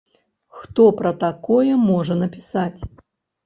[0.61, 2.79] Хто пра такое можа напісаць?